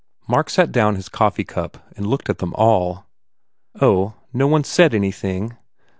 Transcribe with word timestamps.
Mark 0.27 0.49
set 0.49 0.71
down 0.71 0.95
his 0.95 1.09
coffee 1.09 1.43
cup 1.43 1.77
and 1.95 2.07
looked 2.07 2.27
at 2.27 2.39
them 2.39 2.55
all. 2.55 3.05
"Oh, 3.79 4.15
no 4.33 4.47
one 4.47 4.61
s 4.61 4.67
said 4.67 4.95
anything?" 4.95 5.55